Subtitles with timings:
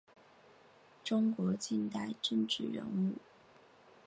[1.03, 3.19] 中国近代政治人物。